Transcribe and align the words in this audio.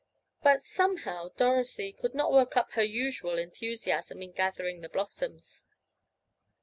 But, 0.41 0.63
somehow, 0.63 1.29
Dorothy, 1.37 1.93
could 1.93 2.15
not 2.15 2.31
work 2.31 2.57
up 2.57 2.71
her 2.71 2.81
usual 2.81 3.37
enthusiasm 3.37 4.23
in 4.23 4.31
gathering 4.31 4.81
the 4.81 4.89
blossoms. 4.89 5.63